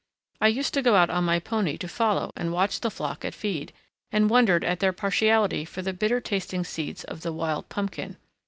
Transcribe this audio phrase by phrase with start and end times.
[0.41, 3.35] I used to go out on my pony to follow and watch the flock at
[3.35, 3.71] feed,
[4.11, 8.17] and wondered at their partiality for the bitter tasting seeds of the wild pumpkin.